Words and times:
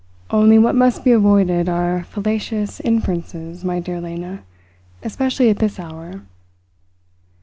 "Only 0.31 0.57
what 0.57 0.73
must 0.73 1.03
be 1.03 1.11
avoided 1.11 1.69
are 1.69 2.03
fallacious 2.05 2.79
inferences, 2.79 3.63
my 3.63 3.79
dear 3.79 4.01
Lena 4.01 4.41
especially 5.03 5.51
at 5.51 5.59
this 5.59 5.79
hour." 5.79 6.21